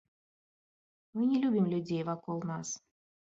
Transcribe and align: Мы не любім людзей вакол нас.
Мы 1.17 1.21
не 1.33 1.37
любім 1.45 1.65
людзей 1.75 2.01
вакол 2.09 2.37
нас. 2.55 2.73